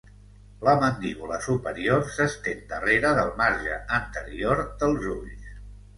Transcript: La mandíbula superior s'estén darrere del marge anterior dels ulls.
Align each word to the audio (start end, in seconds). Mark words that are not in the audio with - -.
La 0.67 0.73
mandíbula 0.83 1.37
superior 1.47 2.01
s'estén 2.15 2.63
darrere 2.71 3.13
del 3.19 3.29
marge 3.43 3.77
anterior 4.03 4.65
dels 4.81 5.11
ulls. 5.19 5.59